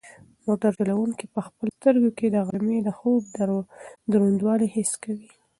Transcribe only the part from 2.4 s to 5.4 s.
غرمې د خوب دروندوالی حس کوي.